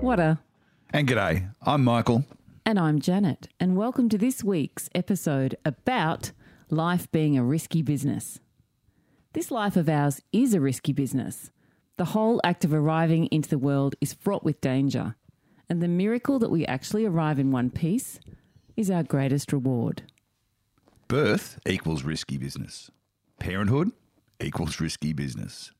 [0.00, 0.38] What a.
[0.90, 2.26] And g'day, I'm Michael.
[2.66, 6.32] And I'm Janet, and welcome to this week's episode about
[6.68, 8.38] life being a risky business.
[9.32, 11.50] This life of ours is a risky business.
[11.96, 15.16] The whole act of arriving into the world is fraught with danger,
[15.70, 18.20] and the miracle that we actually arrive in one piece
[18.76, 20.02] is our greatest reward.
[21.08, 22.90] Birth equals risky business.
[23.38, 23.92] Parenthood
[24.40, 25.70] equals risky business.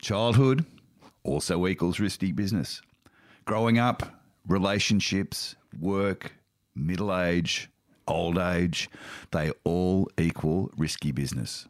[0.00, 0.66] Childhood
[1.24, 2.80] also equals risky business.
[3.44, 6.32] Growing up, relationships, work,
[6.74, 7.68] middle age,
[8.06, 8.88] old age,
[9.32, 11.66] they all equal risky business.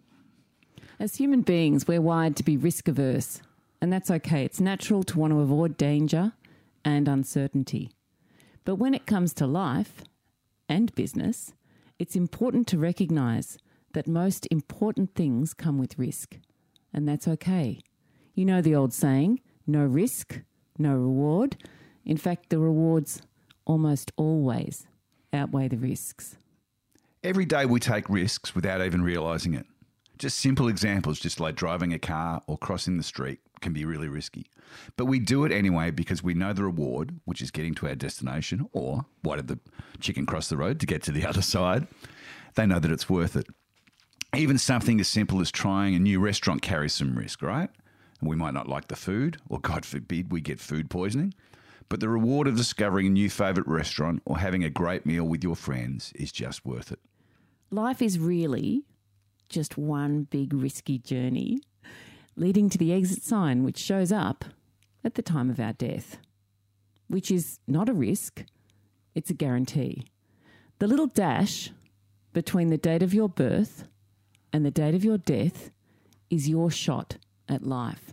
[0.98, 3.40] As human beings, we're wired to be risk averse,
[3.80, 4.44] and that's okay.
[4.44, 6.32] It's natural to want to avoid danger
[6.84, 7.90] and uncertainty.
[8.64, 10.02] But when it comes to life
[10.68, 11.52] and business,
[11.98, 13.58] it's important to recognize
[13.92, 16.38] that most important things come with risk,
[16.92, 17.80] and that's okay.
[18.34, 20.40] You know the old saying no risk,
[20.76, 21.56] no reward.
[22.04, 23.22] In fact, the rewards
[23.64, 24.86] almost always
[25.32, 26.36] outweigh the risks.
[27.22, 29.66] Every day we take risks without even realizing it.
[30.18, 34.08] Just simple examples, just like driving a car or crossing the street, can be really
[34.08, 34.46] risky.
[34.96, 37.94] But we do it anyway because we know the reward, which is getting to our
[37.94, 39.58] destination, or why did the
[40.00, 41.86] chicken cross the road to get to the other side?
[42.56, 43.46] They know that it's worth it.
[44.36, 47.70] Even something as simple as trying a new restaurant carries some risk, right?
[48.20, 51.34] And we might not like the food, or God forbid, we get food poisoning.
[51.88, 55.44] But the reward of discovering a new favourite restaurant or having a great meal with
[55.44, 57.00] your friends is just worth it.
[57.70, 58.84] Life is really
[59.48, 61.60] just one big risky journey
[62.36, 64.44] leading to the exit sign, which shows up
[65.04, 66.18] at the time of our death,
[67.08, 68.44] which is not a risk,
[69.14, 70.06] it's a guarantee.
[70.78, 71.70] The little dash
[72.32, 73.84] between the date of your birth
[74.52, 75.70] and the date of your death
[76.30, 77.16] is your shot
[77.48, 78.12] at life.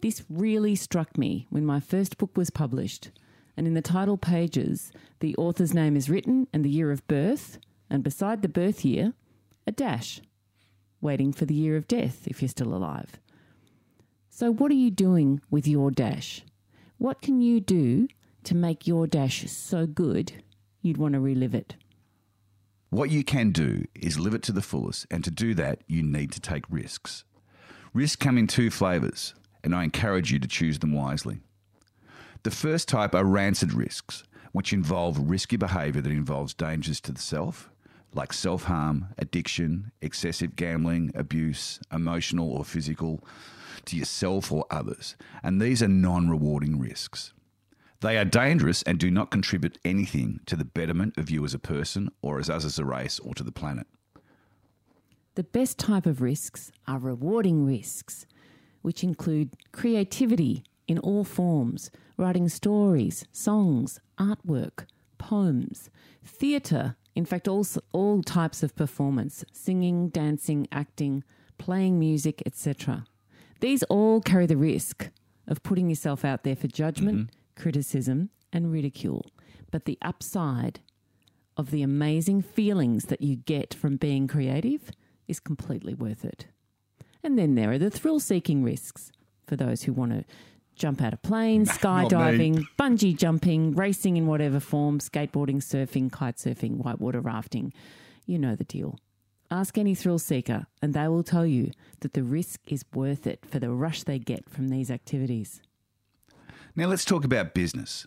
[0.00, 3.10] This really struck me when my first book was published,
[3.56, 7.58] and in the title pages, the author's name is written and the year of birth,
[7.88, 9.14] and beside the birth year,
[9.66, 10.20] a dash,
[11.00, 13.18] waiting for the year of death if you're still alive.
[14.28, 16.42] So, what are you doing with your dash?
[16.98, 18.08] What can you do
[18.44, 20.44] to make your dash so good
[20.82, 21.76] you'd want to relive it?
[22.90, 26.02] What you can do is live it to the fullest, and to do that, you
[26.02, 27.24] need to take risks.
[27.96, 29.32] Risks come in two flavours,
[29.64, 31.40] and I encourage you to choose them wisely.
[32.42, 37.22] The first type are rancid risks, which involve risky behaviour that involves dangers to the
[37.22, 37.70] self,
[38.12, 43.24] like self harm, addiction, excessive gambling, abuse, emotional or physical,
[43.86, 45.16] to yourself or others.
[45.42, 47.32] And these are non rewarding risks.
[48.02, 51.58] They are dangerous and do not contribute anything to the betterment of you as a
[51.58, 53.86] person or as us as a race or to the planet.
[55.36, 58.24] The best type of risks are rewarding risks,
[58.80, 64.86] which include creativity in all forms, writing stories, songs, artwork,
[65.18, 65.90] poems,
[66.24, 71.22] theatre, in fact, all, all types of performance singing, dancing, acting,
[71.58, 73.04] playing music, etc.
[73.60, 75.10] These all carry the risk
[75.46, 77.62] of putting yourself out there for judgment, mm-hmm.
[77.62, 79.26] criticism, and ridicule.
[79.70, 80.80] But the upside
[81.58, 84.90] of the amazing feelings that you get from being creative
[85.28, 86.46] is completely worth it.
[87.22, 89.10] And then there are the thrill seeking risks
[89.46, 90.24] for those who want to
[90.74, 96.76] jump out of planes, skydiving, bungee jumping, racing in whatever form, skateboarding, surfing, kite surfing,
[96.76, 97.72] whitewater rafting.
[98.26, 98.98] You know the deal.
[99.50, 101.70] Ask any thrill seeker, and they will tell you
[102.00, 105.62] that the risk is worth it for the rush they get from these activities.
[106.74, 108.06] Now, let's talk about business.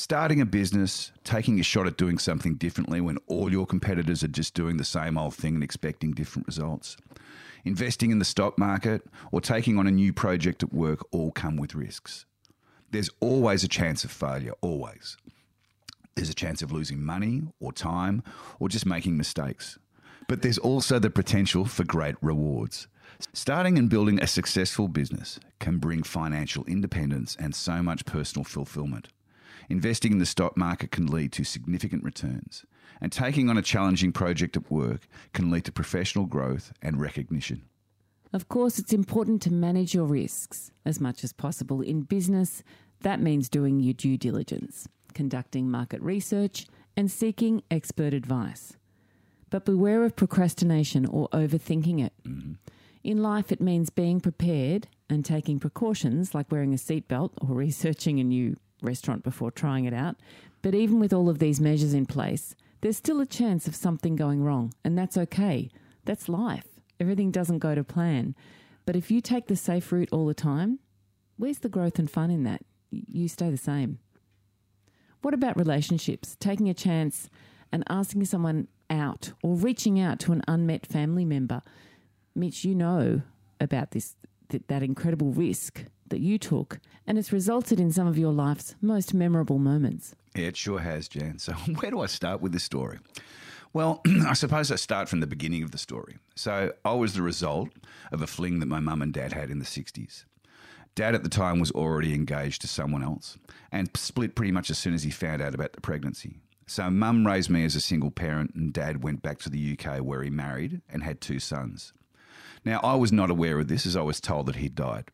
[0.00, 4.28] Starting a business, taking a shot at doing something differently when all your competitors are
[4.28, 6.96] just doing the same old thing and expecting different results
[7.64, 11.56] investing in the stock market, or taking on a new project at work all come
[11.56, 12.26] with risks.
[12.92, 15.16] There's always a chance of failure, always.
[16.14, 18.22] There's a chance of losing money or time
[18.60, 19.80] or just making mistakes.
[20.28, 22.86] But there's also the potential for great rewards.
[23.32, 29.08] Starting and building a successful business can bring financial independence and so much personal fulfillment.
[29.68, 32.64] Investing in the stock market can lead to significant returns,
[33.00, 37.62] and taking on a challenging project at work can lead to professional growth and recognition.
[38.32, 41.80] Of course, it's important to manage your risks as much as possible.
[41.80, 42.62] In business,
[43.00, 46.66] that means doing your due diligence, conducting market research,
[46.96, 48.76] and seeking expert advice.
[49.50, 52.12] But beware of procrastination or overthinking it.
[52.26, 52.54] Mm-hmm.
[53.04, 58.20] In life, it means being prepared and taking precautions like wearing a seatbelt or researching
[58.20, 60.16] a new restaurant before trying it out.
[60.62, 64.16] But even with all of these measures in place, there's still a chance of something
[64.16, 65.70] going wrong, and that's okay.
[66.04, 66.66] That's life.
[67.00, 68.34] Everything doesn't go to plan.
[68.86, 70.78] But if you take the safe route all the time,
[71.36, 72.62] where's the growth and fun in that?
[72.90, 73.98] You stay the same.
[75.22, 76.36] What about relationships?
[76.38, 77.28] Taking a chance
[77.70, 81.62] and asking someone out or reaching out to an unmet family member.
[82.34, 83.22] Mitch, you know
[83.60, 84.16] about this
[84.48, 88.74] th- that incredible risk that you took, and it's resulted in some of your life's
[88.80, 90.14] most memorable moments.
[90.34, 91.38] Yeah, it sure has, Jan.
[91.38, 92.98] So, where do I start with this story?
[93.72, 96.16] Well, I suppose I start from the beginning of the story.
[96.34, 97.70] So, I was the result
[98.12, 100.24] of a fling that my mum and dad had in the 60s.
[100.94, 103.38] Dad at the time was already engaged to someone else
[103.70, 106.40] and split pretty much as soon as he found out about the pregnancy.
[106.66, 109.98] So, mum raised me as a single parent, and dad went back to the UK
[109.98, 111.92] where he married and had two sons.
[112.64, 115.10] Now, I was not aware of this as I was told that he'd died.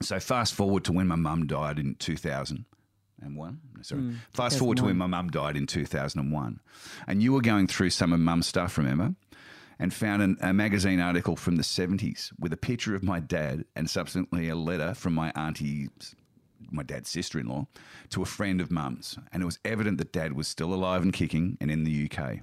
[0.00, 3.60] So, fast forward to when my mum died in 2001.
[3.82, 4.00] Sorry.
[4.00, 6.60] Mm, fast forward to when my mum died in 2001.
[7.06, 9.14] And you were going through some of mum's stuff, remember?
[9.78, 13.64] And found an, a magazine article from the 70s with a picture of my dad
[13.76, 15.88] and subsequently a letter from my auntie,
[16.70, 17.66] my dad's sister in law,
[18.10, 19.18] to a friend of mum's.
[19.32, 22.40] And it was evident that dad was still alive and kicking and in the UK.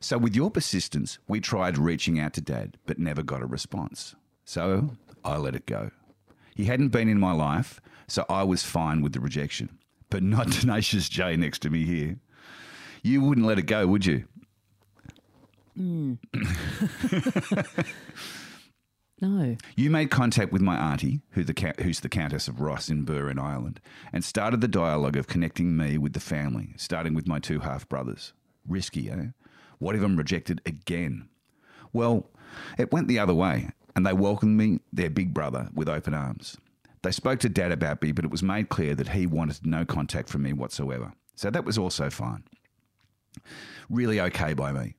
[0.00, 4.14] So, with your persistence, we tried reaching out to Dad, but never got a response.
[4.44, 4.90] So,
[5.24, 5.90] I let it go.
[6.54, 9.78] He hadn't been in my life, so I was fine with the rejection,
[10.10, 12.16] but not Tenacious J next to me here.
[13.02, 14.24] You wouldn't let it go, would you?
[19.20, 19.56] No.
[19.76, 23.30] You made contact with my auntie, who the, who's the Countess of Rosse in Birr
[23.30, 23.80] in Ireland,
[24.12, 27.88] and started the dialogue of connecting me with the family, starting with my two half
[27.88, 28.32] brothers.
[28.68, 29.28] Risky, eh?
[29.78, 31.28] What if I'm rejected again?
[31.92, 32.28] Well,
[32.76, 36.56] it went the other way, and they welcomed me, their big brother, with open arms.
[37.02, 39.84] They spoke to Dad about me, but it was made clear that he wanted no
[39.84, 41.12] contact from me whatsoever.
[41.34, 42.44] So that was also fine.
[43.90, 44.94] Really okay by me.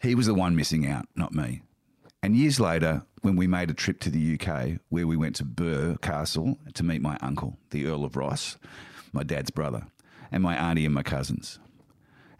[0.00, 1.62] He was the one missing out, not me.
[2.22, 5.44] And years later, when we made a trip to the UK, where we went to
[5.44, 8.56] Birr Castle to meet my uncle, the Earl of Rosse,
[9.12, 9.86] my dad's brother,
[10.32, 11.58] and my auntie and my cousins.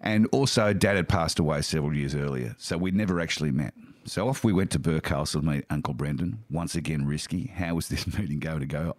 [0.01, 3.75] And also, Dad had passed away several years earlier, so we'd never actually met.
[4.09, 6.43] So off we went to Birr Castle to meet Uncle Brendan.
[6.49, 7.53] Once again, risky.
[7.55, 8.97] How was this meeting going to go?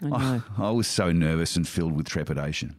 [0.00, 0.42] I know.
[0.56, 2.76] I was so nervous and filled with trepidation.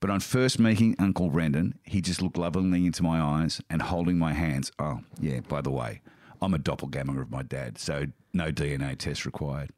[0.00, 4.18] But on first meeting Uncle Brendan, he just looked lovingly into my eyes and holding
[4.18, 4.72] my hands.
[4.78, 6.00] Oh, yeah, by the way,
[6.40, 9.70] I'm a doppelganger of my dad, so no DNA test required.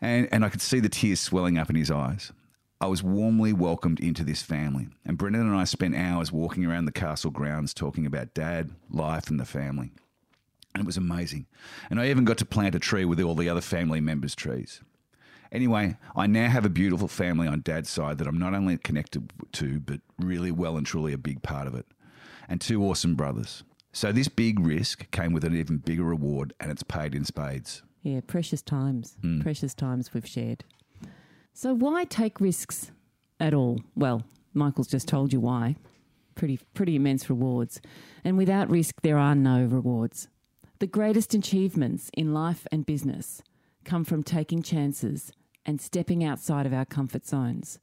[0.00, 2.32] And, and I could see the tears swelling up in his eyes.
[2.80, 6.84] I was warmly welcomed into this family, and Brendan and I spent hours walking around
[6.84, 9.90] the castle grounds talking about dad, life, and the family.
[10.74, 11.46] And it was amazing.
[11.90, 14.80] And I even got to plant a tree with all the other family members' trees.
[15.52, 19.32] Anyway, I now have a beautiful family on dad's side that I'm not only connected
[19.52, 21.86] to, but really well and truly a big part of it.
[22.48, 23.64] And two awesome brothers.
[23.92, 27.82] So this big risk came with an even bigger reward, and it's paid in spades.
[28.02, 29.16] Yeah, precious times.
[29.20, 29.40] Hmm.
[29.40, 30.64] Precious times we've shared.
[31.52, 32.92] So why take risks
[33.40, 33.80] at all?
[33.96, 34.22] Well,
[34.54, 35.76] Michael's just told you why.
[36.34, 37.80] Pretty pretty immense rewards.
[38.24, 40.28] And without risk there are no rewards.
[40.80, 43.42] The greatest achievements in life and business
[43.84, 45.30] come from taking chances
[45.66, 47.78] and stepping outside of our comfort zones.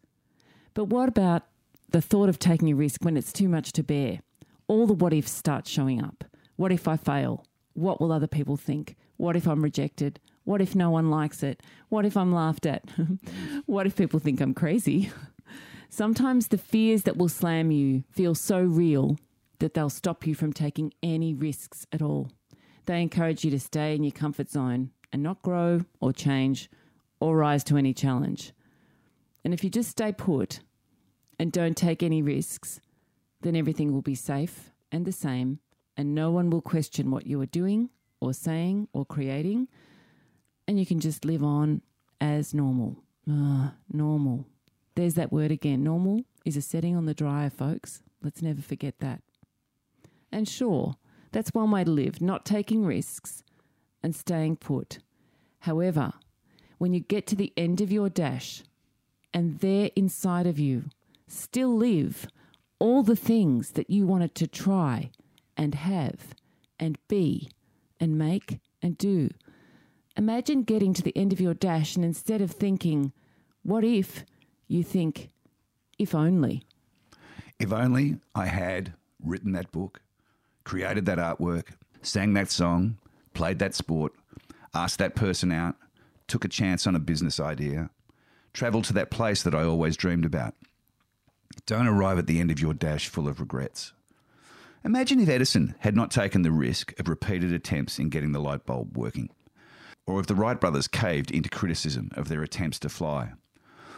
[0.73, 1.44] But what about
[1.91, 4.21] the thought of taking a risk when it's too much to bear?
[4.67, 6.23] All the what ifs start showing up.
[6.55, 7.45] What if I fail?
[7.73, 8.95] What will other people think?
[9.17, 10.19] What if I'm rejected?
[10.44, 11.61] What if no one likes it?
[11.89, 12.83] What if I'm laughed at?
[13.68, 15.11] what if people think I'm crazy?
[15.92, 19.19] Sometimes the fears that will slam you feel so real
[19.59, 22.31] that they'll stop you from taking any risks at all.
[22.87, 26.69] They encourage you to stay in your comfort zone and not grow or change
[27.19, 28.53] or rise to any challenge.
[29.44, 30.61] And if you just stay put
[31.37, 32.79] and don't take any risks,
[33.41, 35.59] then everything will be safe and the same,
[35.95, 37.89] and no one will question what you are doing
[38.21, 39.67] or saying or creating,
[40.67, 41.81] and you can just live on
[42.21, 43.03] as normal.
[43.29, 44.45] Ah, normal.
[44.95, 45.83] There's that word again.
[45.83, 48.01] Normal is a setting on the dryer, folks.
[48.23, 49.21] Let's never forget that.
[50.31, 50.95] And sure,
[51.31, 53.44] that's one way to live, not taking risks
[54.04, 55.00] and staying put.
[55.60, 56.14] However,
[56.78, 58.64] when you get to the end of your dash
[59.34, 60.86] and there inside of you
[61.28, 62.28] still live
[62.80, 65.12] all the things that you wanted to try
[65.56, 66.36] and have
[66.80, 67.50] and be
[68.00, 69.30] and make and do.
[70.16, 73.12] Imagine getting to the end of your dash and instead of thinking,
[73.64, 74.24] what if,
[74.68, 75.30] you think,
[75.98, 76.64] if only.
[77.60, 78.94] If only I had
[79.24, 80.02] written that book,
[80.68, 81.69] created that artwork,
[82.02, 82.97] sang that song,
[83.33, 84.12] played that sport,
[84.74, 85.78] asked that person out,
[86.28, 87.90] took a chance on a business idea,
[88.52, 90.56] travelled to that place that I always dreamed about.
[91.66, 93.94] Don't arrive at the end of your dash full of regrets.
[94.83, 98.66] Imagine if Edison had not taken the risk of repeated attempts in getting the light
[98.66, 99.30] bulb working.
[100.06, 103.31] or if the Wright brothers caved into criticism of their attempts to fly,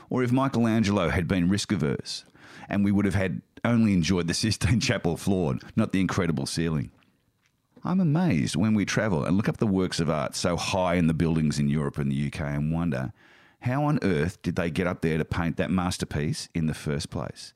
[0.09, 2.25] or if Michelangelo had been risk averse
[2.69, 6.91] and we would have had only enjoyed the Sistine Chapel floor, not the incredible ceiling.
[7.83, 11.07] I'm amazed when we travel and look up the works of art so high in
[11.07, 13.13] the buildings in Europe and the UK and wonder
[13.61, 17.09] how on earth did they get up there to paint that masterpiece in the first
[17.09, 17.53] place?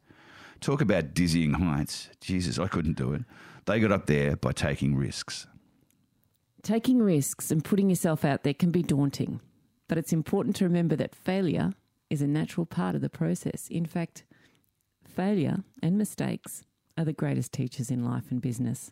[0.59, 2.09] Talk about dizzying heights.
[2.21, 3.23] Jesus, I couldn't do it.
[3.65, 5.47] They got up there by taking risks.
[6.61, 9.41] Taking risks and putting yourself out there can be daunting,
[9.89, 11.73] but it's important to remember that failure
[12.09, 13.67] is a natural part of the process.
[13.69, 14.23] In fact,
[15.13, 16.63] failure and mistakes
[16.97, 18.91] are the greatest teachers in life and business.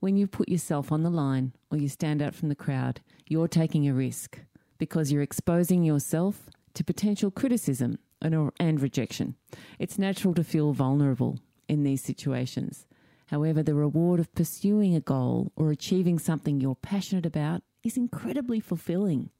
[0.00, 3.48] When you put yourself on the line or you stand out from the crowd, you're
[3.48, 4.38] taking a risk
[4.78, 9.36] because you're exposing yourself to potential criticism and, and rejection.
[9.78, 11.38] It's natural to feel vulnerable
[11.68, 12.86] in these situations.
[13.26, 18.60] However, the reward of pursuing a goal or achieving something you're passionate about is incredibly
[18.60, 19.30] fulfilling.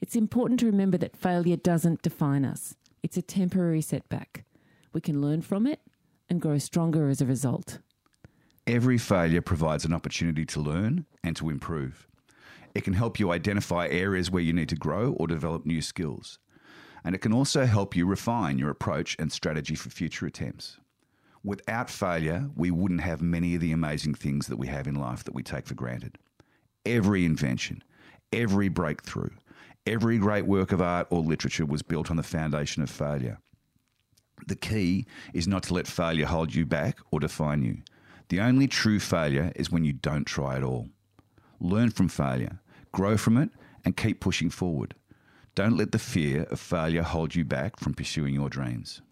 [0.00, 4.43] It's important to remember that failure doesn't define us, it's a temporary setback.
[4.94, 5.80] We can learn from it
[6.30, 7.80] and grow stronger as a result.
[8.66, 12.06] Every failure provides an opportunity to learn and to improve.
[12.74, 16.38] It can help you identify areas where you need to grow or develop new skills.
[17.04, 20.78] And it can also help you refine your approach and strategy for future attempts.
[21.42, 25.24] Without failure, we wouldn't have many of the amazing things that we have in life
[25.24, 26.16] that we take for granted.
[26.86, 27.82] Every invention,
[28.32, 29.30] every breakthrough,
[29.86, 33.38] every great work of art or literature was built on the foundation of failure.
[34.46, 37.78] The key is not to let failure hold you back or define you.
[38.28, 40.88] The only true failure is when you don't try at all.
[41.60, 42.60] Learn from failure,
[42.92, 43.50] grow from it,
[43.84, 44.94] and keep pushing forward.
[45.54, 49.02] Don't let the fear of failure hold you back from pursuing your dreams.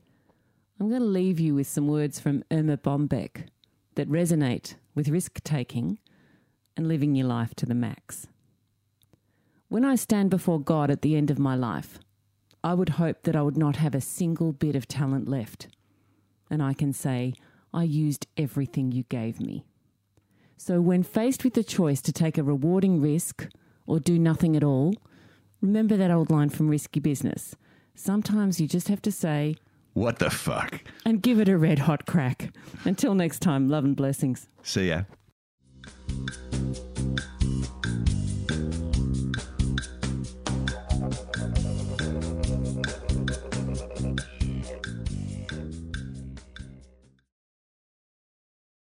[0.81, 3.47] I'm going to leave you with some words from Erma Bombeck
[3.95, 5.99] that resonate with risk taking
[6.77, 8.27] and living your life to the max.
[9.69, 11.99] When I stand before God at the end of my life,
[12.65, 15.69] I would hope that I would not have a single bit of talent left.
[16.51, 17.35] And I can say,
[17.75, 19.65] I used everything you gave me.
[20.57, 23.49] So, when faced with the choice to take a rewarding risk
[23.87, 24.95] or do nothing at all,
[25.61, 27.57] remember that old line from Risky Business.
[27.97, 29.57] Sometimes you just have to say,
[29.95, 30.83] What the fuck?
[31.05, 32.55] And give it a red hot crack.
[32.85, 34.47] Until next time, love and blessings.
[34.63, 35.03] See ya.